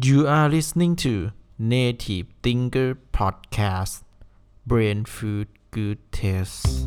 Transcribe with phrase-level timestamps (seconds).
[0.00, 4.04] You are listening to Native Thinker Podcast
[4.64, 6.86] Brain Food Good Taste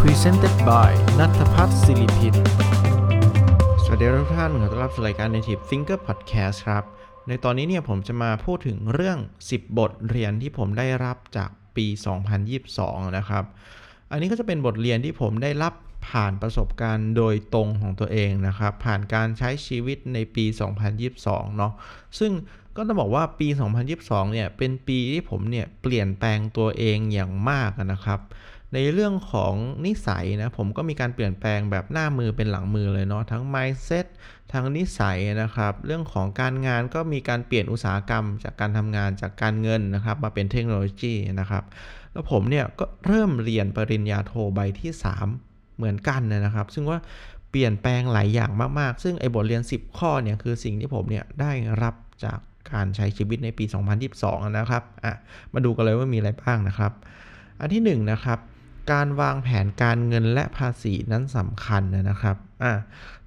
[0.00, 2.34] Presented by นัทพัฒน์ศิริพิน
[3.84, 6.84] สวัสดีทุกท่านขอต้อนรับสู่รายการ Native Thinker Podcast ครับ
[7.28, 9.18] ในตอนนี้เนี่ยผมจะมาพูดถึงเรื่อง
[9.48, 11.86] 10 บทเรียนที่ผมได้รับจากปี
[12.52, 13.44] 2022 นะครับ
[14.10, 15.74] อันนี้ก็จะเป็นบทเรียนที่ผมได้รับ
[16.08, 20.44] ผ่านประสบการณ์โดยตรงของตัวเองนะครับ ผ่านการใช้ชีวิตในปี
[21.00, 21.72] 2022 เนาะ
[22.18, 22.32] ซึ่ง
[22.76, 23.48] ก็ต้องบอกว่าปี
[23.90, 28.20] 2022 เนี่ย เป็นปีที่ผมเนี่ย เปลี่ยนแปลงตัวเองอย่างมากนะครับ
[28.74, 29.54] ในเรื่องของ
[29.86, 34.06] นิสัยนะ ผมก็มีการเปลี่ยนแปลงแบบหน้ามือเป็นหลังมือเลยเนาะ ทั้ง mindset
[34.52, 41.64] ทั้งนิสัยนะครับ เรื่องของการงานก็มีการเปลี่ยนอุตสาหกรรม จากการทำงานจากการเงินนะครับ มาเป็นเทคโนโลยีนะครับ
[42.12, 45.51] แล้วผมเนี่ยก็เริ่มเรียนปริญญาโทใบที่ 3
[45.82, 46.98] เหมือนกันนะครับ ซึ่งว่า
[47.50, 52.38] เปลี่ยนแปลงหลายอย่างมาก ๆ ซึ่งไอ้บทเรียน 10 ข้อเนี่ยคือสิ่งที่ผมเนี่ยได้รับจาก
[52.72, 53.64] การใช้ชีวิตในปี
[54.10, 55.14] 2022 นะครับอะ
[55.54, 56.92] มาดูกันเลยว่ามีอะไรบ้างนะครับ
[57.60, 58.38] อันที่1นนะครับ
[58.90, 62.72] การวางแผนการเงินและภาษีนั้นสำคัญนะครับอะ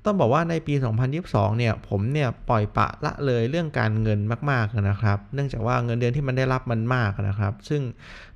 [0.08, 0.74] ต้องบอกว่าในปี
[1.16, 4.20] 2022 เนี่ย ผมเนี่ยปล่อยปะละเลยเรื่องการเงิน
[4.52, 7.82] มากๆนะครับ เนื่องจากว่าเงินเดือนที่มันได้รับมันมากนะครับ ซึ่ง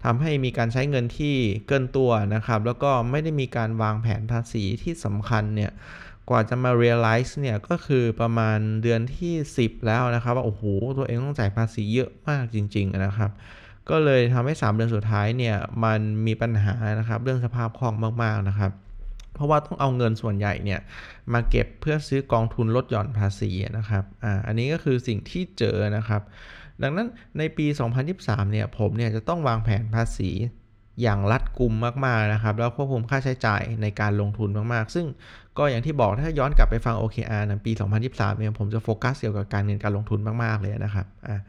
[0.03, 1.35] ทำให้มีการใช้เงินที่
[1.67, 5.71] เกินตัวนะครับ แล้วก็ไม่ได้มีการวางแผนภาษีที่สำคัญเนี่ย
[6.29, 10.63] กว่าจะมา realize เนี่ย ก็คือประมาณเดือนที่ 10 แล้วนะครับว่าโอ้โห
[10.97, 13.31] ตัวเองต้องจ่ายภาษีเยอะมากจริง ๆ นะครับ
[13.89, 18.71] ก็เลยทำให้ 3 เดือนสุดท้ายเนี่ยมันมีปัญหานะครับเรื่องสภาพคล่องมากๆนะครับ
[19.33, 20.79] เพราะว่าต้องเอาเงินส่วนใหญ่เนี่ย
[21.33, 26.21] มาเก็บเพื่อซื้อกองทุนลดหย่อนภาษีนะครับอ่าอันนี้ก็คือสิ่งที่เจอนะครับ
[26.81, 27.65] ดังนั้นในปี
[28.09, 30.31] 2023 เนี่ยผมเนี่ยจะต้องวางแผนภาษี
[31.01, 31.73] อย่างรัดกุม
[32.05, 35.05] มากๆนะครับ แล้วควบคุมค่าใช้จ่ายในการลงทุนมากๆ ซึ่ง
[35.57, 37.71] ก็อย่างที่บอกถ้าย้อนกลับไปฟัง OKR นะปี
[38.05, 41.39] 2023 เนี่ยผมจะโฟกัสเกี่ยวกับการเงินการลงทุนมากๆเลยนะครับอ่า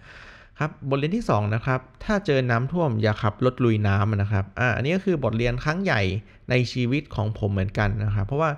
[0.63, 6.03] ครับบทเรียนที่2นะครับถ้าเจอน้ำท่วมอย่าขับรถลุยน้ำนะครับอ่าอันนี้ก็คือบทเรียนครั้งใหญ่
[6.51, 8.51] ในชีวิตของผมเหมือนกันนะครับ เพราะว่า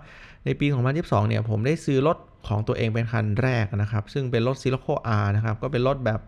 [0.44, 0.66] ในปี
[0.98, 2.18] 2022 เนี่ยผมได้ซื้อรถ
[2.48, 6.20] ของตัวเองเป็นคันแรกนะครับ ซึ่งเป็นรถ Scirocco R นะครับ ก็เป็นรถแบบ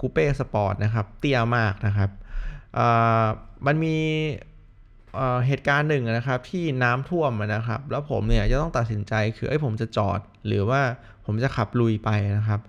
[0.00, 2.10] คูเป้สปอร์ตนะครับ เตี้ยมากนะครับ
[3.66, 3.96] มันมี
[5.46, 10.80] เหตุการณ์หนึ่งนะครับที่น้ำท่วมนะครับ แล้วผมเนี่ยจะต้องตัดสินใจคือไอ้ผมจะจอดหรือว่า
[11.26, 12.60] ผมจะขับลุยไปนะครับ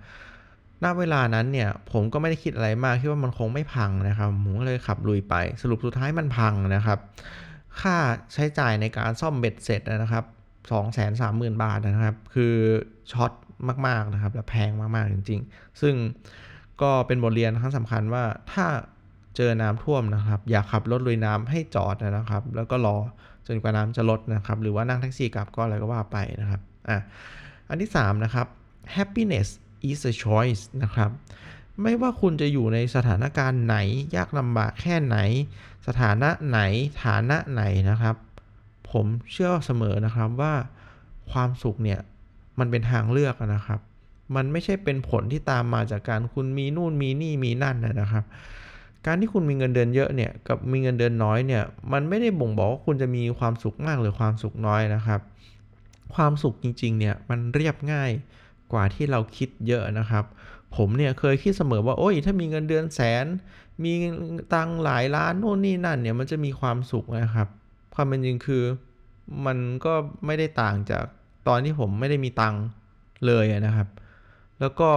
[0.84, 6.98] ณเวลานั้นเนี่ยผมก็ไม่ได้คิดอะไรมากคิดว่ามันคงไม่พังนะครับผมก็เลยขับลุยไป สรุปสุดท้ายมันพังนะครับ
[7.80, 7.96] ค่า
[8.34, 10.24] ใช้จ่ายในการซ่อมเบ็ดเสร็จนะครับ
[10.70, 12.54] 2 3 0 0 0 0 บาทนะครับ คือ
[13.12, 13.32] ช็อต
[13.86, 15.94] มากๆนะครับและแพงมากๆจริง ๆ ซึ่ง
[16.82, 18.66] ก็เป็นบทเรียนครั้งสำคัญว่าถ้า
[19.36, 22.96] เจอน้ำท่วมนะครับ อย่าขับรถลุยน้ำให้จอดนะครับ แล้วก็รอ
[23.46, 26.98] จนกว่าน้ำจะลดนะครับ หรือว่านั่งแท็กซี่กลับก็อะไรก็ว่าไปนะครับอะ
[27.68, 28.46] อันที่ 3 นะครับ
[28.96, 29.48] happiness
[29.88, 31.10] is a choice นะครับ
[31.82, 33.76] ไม่ว่าคุณจะอยู่ในสถานการณ์ไหน
[34.16, 35.18] ยากลำบากแค่ไหน
[35.86, 36.60] สถานะไหน
[37.04, 38.16] ฐานะไหนนะครับ
[38.90, 40.54] ผมเชื่อเสมอนะครับว่า
[41.32, 42.00] ความสุขเนี่ย
[42.58, 43.80] มันเป็นทางเลือกนะครับ
[44.36, 48.24] มันไม่ใช่เป็นผลที่ตามมาจากการคุณมีนู่นมีนี่มีนั่นนะครับ
[49.06, 55.20] การที่คุณมีเงินเดือนเยอะเนี่ยกับมีเงินเดือนน้อยเนี่ยมันไม่ได้บ่งบอกว่าคุณจะมีความสุขมากหรือความสุขน้อยนะครับ
[56.14, 58.10] ความสุขจริงๆเนี่ยมันเรียบง่าย
[58.72, 60.24] กว่าที่เราคิดเยอะนะครับ
[60.76, 63.26] ผมเนี่ยเคยคิดเสมอว่าโอ้ยถ้ามีเงินเดือนแสน
[63.84, 63.92] มี
[64.54, 67.48] ตังหลายล้านโน่นนี่นั่นเนี่ยมันจะมีความสุขนะครับ
[67.94, 68.62] ความเป็นจริงคือ
[69.46, 69.94] มันก็
[70.26, 71.04] ไม่ได้ต่างจาก
[71.48, 72.54] ตอนที่ผมไม่ได้มีตัง
[73.26, 73.88] เลยนะครับ
[74.60, 74.90] แล้วก็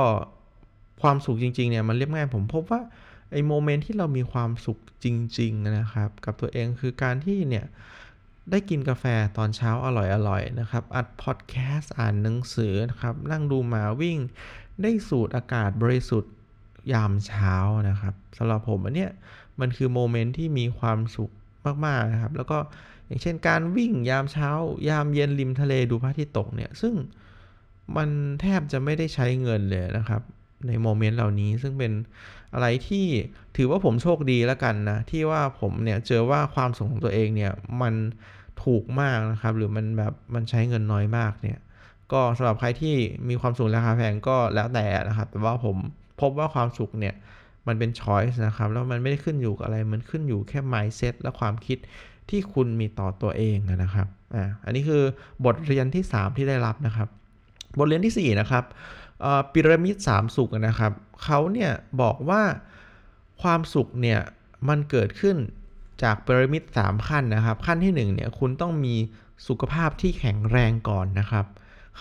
[1.02, 2.82] ความสุขจริงๆเนี่ยมันเรียบง่ายผมพบว่า
[3.32, 5.06] ไอ้โมเมนต์ที่เรามีความสุขจ
[5.40, 7.66] ริง ๆนะครับ กับตัวเองคือการที่เนี่ย
[8.52, 9.06] ได้กินกาแฟ
[9.38, 14.18] ตอนเช้าอร่อยๆนะครับ อัดพอดแคสต์อ่านหนังสือนะครับ นั่งดูหมาวิ่ง
[14.82, 16.34] ได้สูดอากาศบริสุทธิ์
[16.94, 17.56] ยามเช้า
[17.90, 19.12] นะครับสำหรับผมอันเนี้ย
[19.60, 21.32] มันคือ moment ที่มีความสุข
[21.86, 22.58] มากๆนะครับ แล้วก็
[23.06, 24.50] อย่างเช่นการวิ่งยามเช้า
[24.90, 26.94] ยามเย็นริมทะเลดูพระอาทิตย์ตกเนี่ย ซึ่ง
[27.98, 28.10] มัน
[28.42, 30.22] แทบจะไม่ได้ใช้เงินเลยนะครับ
[30.68, 31.92] ใน moment เหล่านี้ ซึ่งเป็น
[32.54, 33.06] อะไรที่
[33.58, 37.52] ถือว่าผมโชคดีแล้วกันนะ ที่ว่าผมเนี่ยเจอว่าความสุขของตัวเองเนี่ย
[37.82, 37.94] มัน
[38.64, 41.60] ถูกมากนะครับ หรือมันแบบมันใช้เงินน้อยมากเนี่ย
[42.12, 42.96] ก็สำหรับใครที่
[43.30, 45.78] มีความสุขราคาแพงก็แล้วแต่นะครับ แต่ว่าผม
[46.22, 47.16] พบว่าความสุขเนี่ย
[47.68, 51.78] มันเป็นช้อยส์นะครับ แล้วมันไม่ได้ขึ้นอยู่กับอะไร มันขึ้นอยู่แค่ mindset และความคิด
[52.30, 55.04] ที่คุณมีต่อตัวเองนะครับ อ่า อันนี้คือ
[55.46, 57.08] บทเรียนที่ 3 ที่ได้รับนะครับ
[57.80, 58.64] บทเรียนที่ 4 นะครับ
[59.54, 60.92] พีระมิด3สุขนะครับ
[61.24, 61.72] เขาเนี่ย
[62.02, 62.44] บอกว่า
[63.42, 64.20] ความสุขเนี่ย
[64.70, 65.38] มันเกิดขึ้น
[66.04, 68.96] จากพีระมิด 3 ขั้นนะครับ ขั้นที่ 1 เนี่ยคุณต้องมี
[69.48, 71.46] สุขภาพที่แข็งแรงก่อนนะครับ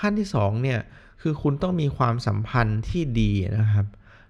[0.01, 0.81] ขั้นที่ 2 เนี่ย
[1.23, 3.87] คือคุณต้องมีความสัมพันธ์ที่ดีนะครับ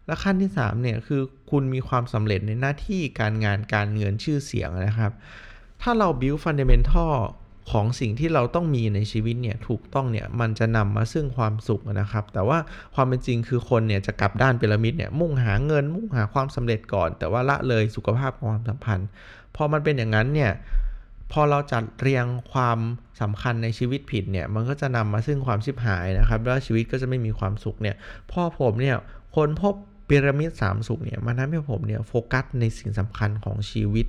[0.07, 5.13] และขั้นที่ 3 เนี่ยคือคุณมีความสำเร็จในหน้าที่การงานการเงินชื่อเสียงนะครับ
[5.83, 7.15] ถ้าเรา build fundamental
[7.71, 12.59] ของสิ่งที่เราต้องมีในชีวิตเนี่ยถูกต้องเนี่ยมันจะนำมาซึ่งความสุขนะครับ แต่ว่า
[12.95, 19.09] ความเป็นจริงคือคนเนี่ยจะกลับด้านพีระมิดเนี่ยมุ่งหาเงิน มุ่งหาความสำเร็จก่อน แต่ว่าละเลยสุขภาพความสัมพันธ์
[19.57, 20.53] พอมันเป็นอย่างนั้นเนี่ย
[21.33, 22.79] พอเราจัดเรียงความ
[23.21, 27.97] สำคัญในชีวิตผิดเนี่ยมันก็จะนำมาซึ่งความชิบหายนะครับแล้วชีวิตก็จะไม่มีความสุขเนี่ย
[28.33, 28.97] พ่อผมเนี่ย
[29.37, 29.75] คนพบ
[30.09, 34.07] พีระมิดสามสุขเนี่ยมันทำให้ผมเนี่ยโฟกัสในสิ่งสำคัญของชีวิต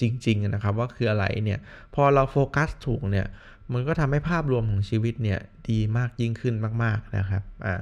[0.00, 1.58] จริง ๆ นะครับว่าคืออะไรเนี่ย
[1.94, 3.26] พอเราโฟกัสถูกเนี่ย
[3.72, 5.38] มันก็ทำให้ภาพรวมของชีวิตเนี่ย
[5.70, 7.74] ดีมากยิ่งขึ้นมาก ๆ นะครับอ่า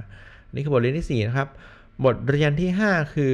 [0.53, 1.47] นี่คือบทเรียนที่ 4 นะครับ
[2.05, 3.33] บทเรียนที่ 5 คือ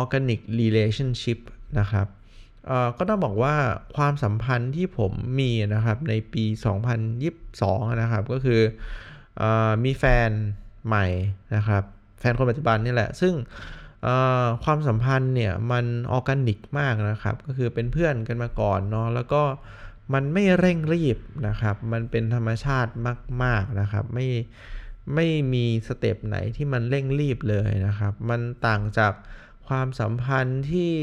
[0.00, 1.38] organic relationship
[1.80, 2.06] นะครับ
[2.98, 3.54] ก็ต้องบอกว่า
[3.96, 6.44] ความสัมพันธ์ที่ผมมีนะครับในปี
[7.22, 8.60] 2022 นะครับ ก็คือ
[9.42, 9.44] อ
[9.84, 10.30] มีแฟน
[10.86, 11.06] ใหม่
[11.56, 11.82] นะครับ
[12.20, 13.34] แฟนคนปัจจุบันนี่แหละ ซึ่ง
[14.64, 19.42] ความสัมพันธ์เนี่ยมันออร์แกนิกมากนะครับ ก็คือเป็นเพื่อนกันมาก่อนเนาะแล้วก็
[20.14, 21.18] มันไม่เร่งรีบ
[21.48, 22.92] นะครับ มันเป็นธรรมชาติ
[23.42, 24.26] มาก ๆนะครับ ไม่
[25.14, 29.12] ไม่มีสเต็ปไหนที่มันเร่งรีบเลยนะครับ มันต่างจาก
[29.68, 30.94] ความสัมพันธ์ที่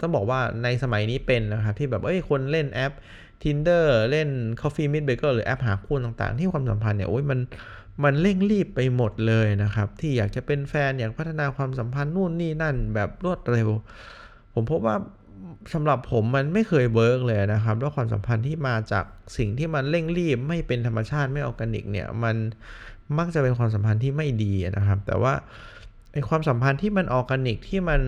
[0.00, 2.92] ต้องบอกว่าในสมัยนี้เป็นนะครับ ที่แบบเอ้ยคนเล่นแอป
[3.42, 4.28] Tinder เล่น
[4.60, 7.40] Coffee Meet Bagel หรือแอปหาคู่ต่างๆ ที่ความสัมพันธ์เนี่ยโอ้ยมัน
[8.04, 13.68] มันเร่งรีบไปหมดเลยนะครับ ที่อยากจะเป็นแฟนอยากพัฒนาความสัมพันธ์นู่นนี่นั่นแบบรวดเร็ว
[14.54, 14.96] ผมพบว่า
[15.74, 19.04] สำหรับผมมันไม่เคย work เลยนะครับด้วยความสัมพันธ์ที่มาจาก
[19.36, 22.36] สิ่งที่มันเร่งรีบไม่เป็นธรรมชาติไม่ออร์แกนิกเนี่ยมัน
[23.18, 25.34] มักจะเป็นความสัมพันธ์ที่ไม่ดีนะครับ แต่ว่า
[26.12, 28.00] ไอ้ความสัมพันธ์ที่มันออร์แกนิกที่มัน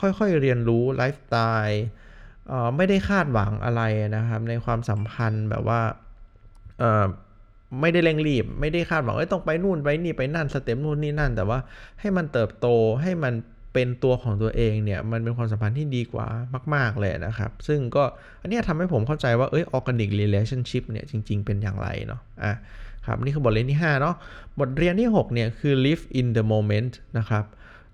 [0.00, 1.36] ค่อยๆเรียนรู้ไลฟ์สไต
[1.66, 1.84] ล์
[2.76, 3.82] ไม่ได้คาดหวังอะไร
[4.16, 5.80] นะครับ ในความสัมพันธ์แบบว่า
[7.80, 11.58] ไม่ได้เร่งรีบ ไม่ได้คาดหวังเอ้ยต้องไปนู่นไปนี่ไปนั่น step นู่นนี่นั่น แต่ว่า
[12.00, 12.66] ให้มันเติบโต
[13.02, 13.34] ให้มัน
[13.74, 16.26] เป็นตัวของตัวเองเนี่ยมันเป็นความสัมพันธ์ที่ดีกว่า
[16.74, 18.04] มาก ๆ เลยนะครับ ซึ่งก็
[18.40, 22.54] อันนี้ทำให้ผมเข้าใจว่าเอ้ย organic relationship เนี่ยจริง ๆ เป็นอย่างไรเนาะอะ
[23.06, 24.14] ครับนี่คือบทเรียนที่ 5 เนาะ
[24.60, 27.44] บทเรียนที่ 6 เนี่ยคือ live in the moment นะครับ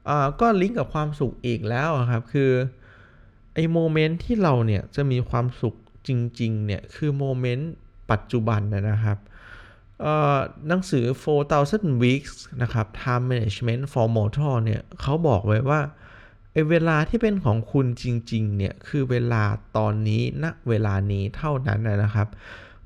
[0.09, 2.51] อ่าก็ลิงก์กับความสุขอีกแล้วครับคือ
[3.55, 5.75] ไอ้ moment ที่เราเนี่ยจะมีความสุข
[6.09, 6.11] จ
[6.41, 7.73] ริงๆเนี่ยคือ moment
[8.11, 9.19] ปัจจุบันนะครับ
[10.69, 11.05] หนังสือ
[11.55, 15.81] 4,000 weeks นะครับ time management for mortal เนี่ยเขาบอกไว้ว่า
[16.53, 19.43] ไอเวลาที่เป็นของคุณจริงๆเนี่ยคือเวลา
[19.77, 22.29] ตอนนี้ณนะเวลานี้เท่านั้นนะครับ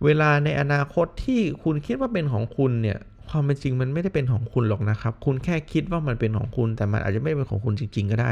[0.04, 2.98] เวลาในอนาคตที่คุณคิดว่าเป็นของคุณเนี่ย
[3.28, 8.30] ความเป็นจริงมันไม่ได้เป็นของคุณหรอกนะครับ คุณแค่คิดว่ามันเป็นของคุณ แต่มันอาจจะไม่เป็นของคุณจริง ๆ ก็ได้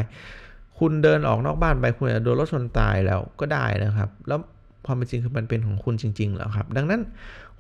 [0.79, 4.41] คุณเดินออกนอกบ้านไปคุณอาจจะโดนรถชนตายแล้วก็ได้นะครับ แล้ว
[4.87, 7.03] ความเป็นจริงคือมันเป็นของคุณจริง ๆ แล้วครับ ดังนั้น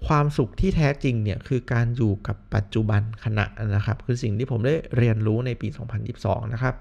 [0.06, 3.46] ความสุขที่แท้จริงเนี่ยคือการอยู่กับปัจจุบันขณะ
[3.76, 5.68] นะครับ คือสิ่งที่ผมได้เรียนรู้ในปี
[6.10, 6.74] 2022 นะครับ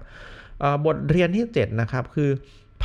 [0.86, 2.30] บทเรียนที่ 7 นะครับ คือ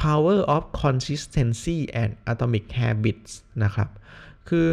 [0.02, 3.32] power of consistency and atomic habits
[3.64, 3.90] นะครับ
[4.50, 4.68] คือ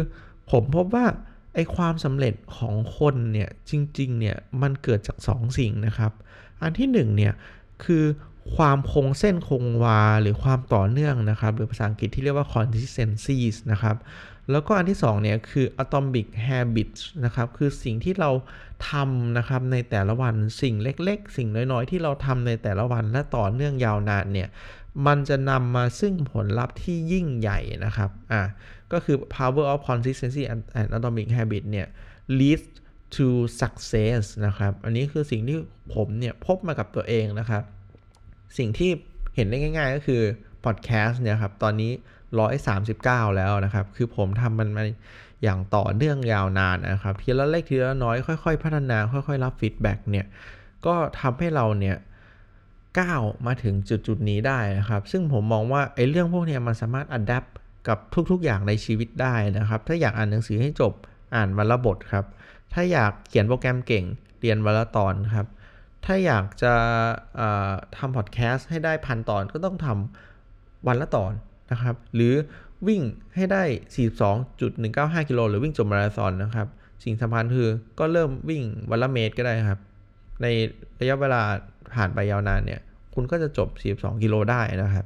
[0.51, 1.05] ผมพบว่า
[1.53, 6.11] ไอความสำเร็จของคนเนี่ยจริงๆเนี่ยมันเกิดจาก 2 สิ่งนะครับ
[6.61, 7.33] อันที่ 1 เนี่ย
[7.83, 8.03] คือ
[8.55, 13.37] ความคงเส้นคงวา หรือความต่อเนื่องนะครับ หรือภาษาอังกฤษที่เรียกว่า consistency
[13.71, 13.95] นะครับ
[14.51, 18.31] แล้วก็อันที่2เนี่ยคือ atomic habits นะครับ คือสิ่งที่เรา
[18.89, 24.49] ทำนะครับในแต่ละวันสิ่งเล็ก ๆ สิ่งน้อย ๆ ที่เราทำในแต่ละวันและต่อเนื่องยาวนานเนี่ย
[25.07, 28.41] มันจะนำมาซึ่งผลลัพธ์ที่ยิ่งใหญ่นะครับ อะ
[28.91, 30.43] ก็คือ power of consistency
[30.79, 31.87] and atomic habit เนี่ย
[32.39, 32.67] leads
[33.15, 33.27] to
[33.61, 35.57] success นะครับ อันนี้คือสิ่งที่
[35.95, 37.63] ผมเนี่ยพบมากับตัวเองนะครับ
[38.57, 38.91] สิ่งที่
[39.35, 40.21] เห็นได้ง่าย ๆ ก็คือ
[40.65, 41.91] podcast เนี่ยครับ ตอนนี้
[42.69, 44.83] 139 แล้วนะครับ คือผมทำมันมา
[45.43, 50.25] อย่างต่อเนื่องยาวนานนะครับ ทีละเล็กทีละน้อยค่อย ๆ พัฒนา ค่อย ๆ รับ feedback เนี่ย
[50.85, 51.97] ก็ทำให้เราเนี่ย
[52.99, 53.73] ก้าวมาถึง
[54.07, 57.45] จุดๆนี้ได้นะครับ ซึ่งผมมองว่าไอ้เรื่องพวกนี้มันสามารถ adapt
[57.87, 57.97] กับ
[58.31, 60.93] ทุกๆอย่างในชีวิตได้นะครับ ถ้าอยากอ่านหนังสือให้จบ
[61.35, 62.25] อ่านวันละบทครับ
[62.73, 64.05] ถ้าอยากเขียนโปรแกรมเก่ง
[64.39, 65.47] เรียนวันละตอนครับ
[66.05, 66.73] ถ้าอยากจะ
[67.97, 71.33] ทำพอดแคสต์ให้ได้พันตอนก็ต้องทำวันละตอน
[71.71, 72.33] นะครับ หรือ
[72.87, 73.01] วิ่ง
[73.35, 73.63] ให้ได้
[74.45, 76.67] 42.195 กิโลหรือวิ่งจบมาราธอนนะครับ
[77.03, 79.79] สิ่งสำคัญคือก็เริ่มวิ่งวันละเมตรก็ได้ครับ
[80.41, 80.47] ใน
[80.99, 81.41] ระยะเวลา
[81.93, 82.81] ผ่านไปยาวนานเนี่ย
[83.13, 85.05] คุณก็จะจบ 42 กิโลได้นะครับ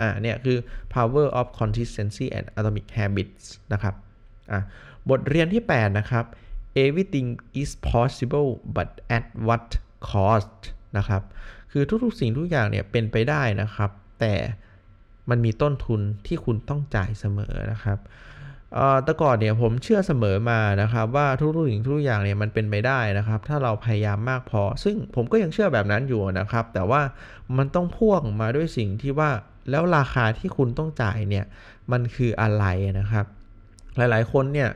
[0.00, 0.58] อ่า เนี่ยคือ
[0.94, 3.94] power of consistency and atomic habits นะครับ
[4.50, 4.60] อ่า
[5.10, 6.24] บทเรียนที่ 8 นะครับ
[6.84, 7.28] everything
[7.62, 9.66] is possible but at what
[10.10, 10.52] cost
[10.98, 11.22] นะครับ
[11.72, 14.34] คือทุกๆสิ่งทุกอย่างเนี่ยเป็นไปได้นะครับ แต่
[15.30, 17.98] มันมีต้นทุนที่คุณต้องจ่ายเสมอนะครับ
[19.04, 27.02] แต่ก่อนเนี่ยผมเชื่อเสมอมานะครับว่าทุกๆสิ่งทุกอย่างเนี่ยมันเป็นไปได้นะครับ ถ้าเราพยายามมากพอ ซึ่งผมก็ยังเชื่อแบบนั้นอยู่นะครับ แต่ว่า
[27.56, 29.30] มันต้องพ่วงมาด้วยสิ่งที่ว่า
[29.70, 31.44] แล้วราคาที่คุณต้องจ่ายเนี่ย
[31.92, 32.64] มันคืออะไร
[33.00, 33.26] นะครับ
[33.96, 34.70] หลายๆคนเนี่ย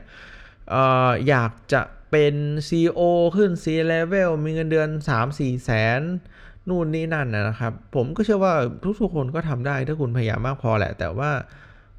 [0.73, 0.75] อ
[1.07, 2.35] ออยากจะ เป็น
[2.67, 3.01] CEO
[3.35, 4.89] ขึ้น C level มีเงินเดือน
[5.27, 6.01] 3-4 แสน
[6.69, 8.53] นู่นนี่นั่นนะครับ ผมก็เชื่อว่า
[8.99, 11.31] ทุกๆคนก็ทำได้ถ้าคุณพยายามมากพอแหละ แต่ว่า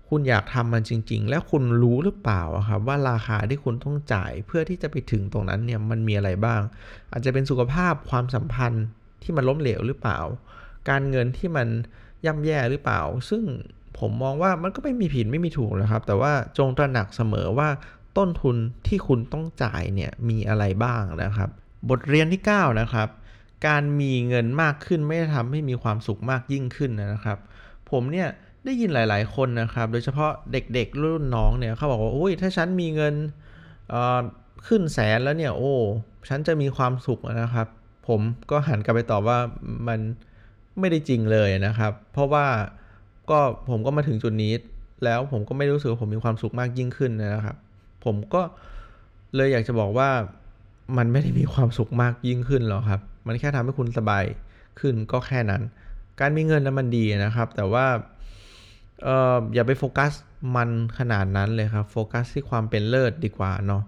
[0.08, 6.60] คุณอยากทำมันจริง ๆ แล้วคุณรู้หรือเปล่าครับว่าราคาที่คุณต้องจ่ายเพื่อที่จะไปถึงตรงนั้นเนี่ยมันมีอะไรบ้าง
[7.12, 8.84] อาจจะเป็นสุขภาพความสัมพันธ์
[9.22, 10.18] ที่มันล้มเหลวหรือเปล่า
[10.88, 11.68] การเงินที่มัน
[12.26, 13.00] ย่ำแย่หรือเปล่า
[13.30, 13.42] ซึ่ง
[13.98, 17.68] ผมมองว่ามันก็ไม่มีผิดไม่มีถูกนะครับ แต่ว่าจงตระหนักเสมอว่า
[18.18, 21.48] ต้นทุนที่คุณต้องจ่ายเนี่ยมีอะไรบ้างนะครับ
[21.90, 23.08] บทเรียนที่ 9 นะครับ
[23.66, 27.38] การมีเงินมากขึ้นไม่ได้ทำให้มีความสุขมากยิ่งขึ้นนะครับ
[27.90, 28.28] ผมเนี่ย
[28.64, 33.14] ได้ยินหลาย ๆ คนนะครับ โดยเฉพาะเด็กๆ รุ่นน้องเนี่ยเขาบอกว่าโอ้ยถ้าฉันมีเงิน
[34.66, 35.72] ขึ้นแสนแล้วเนี่ยโอ้
[36.28, 37.66] ฉันจะมีความสุขนะครับ
[38.08, 39.38] ผมก็หันกลับไปตอบว่า
[39.88, 40.00] มัน
[40.80, 42.46] ไม่ได้จริงเลยนะครับ เพราะว่า
[43.30, 43.38] ก็
[43.70, 44.52] ผมก็มาถึงจุดนี้
[45.04, 47.56] แล้วผมก็ไม่รู้สึกว่าผมมีความสุขมากยิ่งขึ้นนะครับ
[48.04, 48.42] ผมก็
[49.34, 50.10] เลยอยากจะบอกว่า
[50.96, 54.24] มันไม่ได้มีความสุขมากยิ่งขึ้นหรอกครับ มันแค่ทำให้คุณสบาย
[54.80, 55.62] ขึ้นก็แค่นั้น
[56.20, 57.86] การมีเงินนั้นมันดีนะครับ แต่ว่า
[59.02, 60.12] เอออย่าไปโฟกัส
[60.56, 63.82] มันขนาดนั้นเลยครับ โฟกัสที่ความเป็นเลิศดีกว่าเนาะ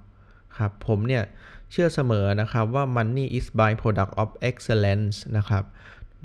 [0.59, 1.23] ครับ ผมเนี่ย
[1.71, 5.65] เชื่อเสมอนะครับว่า money is by product of excellence นะครับ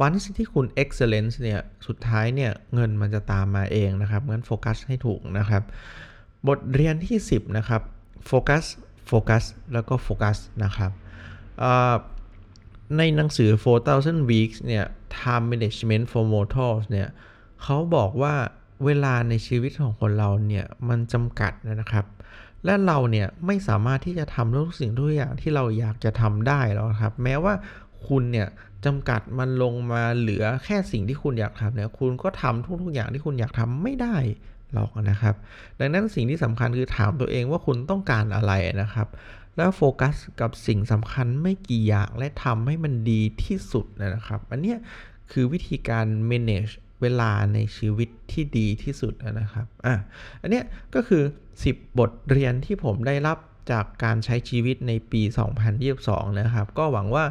[0.01, 5.63] วันที่คุณ excellence เนี่ย สุดท้ายเนี่ย เงินมันจะตามมาเองนะครับ งั้นโฟกัสให้ถูกนะครับ
[6.47, 7.81] บทเรียนที่ 10 นะครับ
[8.27, 8.63] โฟกัส
[9.07, 10.91] โฟกัสแล้วก็โฟกัสนะครับ
[12.97, 13.49] ในหนังสือ
[13.89, 14.85] 4,000 weeks เนี่ย
[15.17, 17.07] time management for mortals เนี่ย
[17.63, 18.33] เขาบอกว่า
[18.85, 22.05] เวลาในชีวิตของคนเราเนี่ย มันจำกัดนะครับ
[22.65, 27.53] และเราเนี่ยไม่สามารถที่จะทำทุกสิ่งทุกอย่างที่เราอยากจะทำได้แล้วครับ แม้ว่า
[28.07, 28.47] คุณเนี่ย
[28.85, 34.15] จำกัดมันลงมาเหลือแค่สิ่งที่คุณอยากทำเนี่ย คุณก็ทำทุกๆอย่างที่คุณอยากทำไม่ได้
[34.73, 35.35] หรอกนะครับ
[35.79, 39.07] ดังนั้นสิ่งที่สำคัญคือถามตัวเองว่าคุณต้องการอะไรนะครับ
[39.57, 44.75] แล้วโฟกัสกับสิ่งสำคัญไม่กี่อย่างและทำให้มันดีที่สุดนะครับ อันนี้
[45.31, 49.95] คือวิธีการ manage เวลาในชีวิตที่ดีที่สุดนะครับ อะ
[50.41, 50.61] อันนี้
[50.95, 51.23] ก็คือ
[51.61, 53.37] 10 บทเรียนที่ผมได้รับ
[53.71, 55.21] จากการใช้ชีวิตในปี
[55.81, 57.23] 2022 นะครับ ก็หวังว่า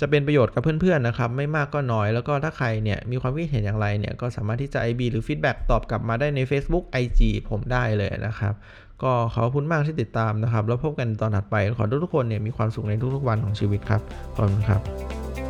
[0.00, 8.54] จะเป็นประโยชน์กับเพื่อนๆนะครับ ไม่มากก็น้อยแล้วก็ถ้าใครเนี่ยมีความคิดเห็นอย่างไรเนี่ยก็สามารถที่จะ IB หรือฟีดแบ็กตอบกลับมาได้ใน Facebook IG ผมได้เลยนะครับ
[9.02, 14.00] ก็ขอบคุณมากที่ติดตามนะครับ แล้วพบกันตอนถัดไปขอทุกทุกคนเนี่ยมีความสุขในทุกๆวันของชีวิตครับ
[14.34, 15.47] ขอบคุณครับ